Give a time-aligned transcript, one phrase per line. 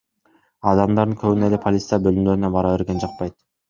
[0.71, 3.43] Адамдардын көбүнө эле полиция бөлүмдөрүнө бара берген жакпайт.